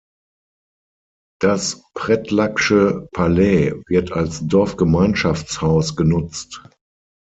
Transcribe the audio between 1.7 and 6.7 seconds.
Pretlack’sche Palais wird als Dorfgemeinschaftshaus genutzt.